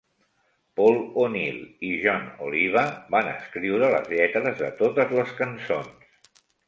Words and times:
Paul 0.79 0.95
O'Neill 1.23 1.59
i 1.89 1.91
Jon 2.05 2.25
Oliva 2.47 2.83
van 3.17 3.29
escriure 3.35 3.91
les 3.97 4.09
lletres 4.15 4.59
de 4.63 4.71
totes 4.81 5.15
les 5.19 5.35
cançons. 5.43 6.41